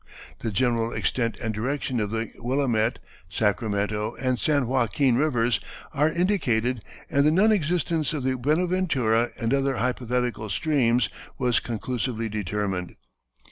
[0.39, 2.97] The general extent and direction of the Willamette,
[3.29, 5.59] Sacramento, and San Joaquin Rivers
[5.93, 12.29] are indicated, and the non existence of the Buenaventura and other hypothetical streams was conclusively
[12.29, 12.95] determined.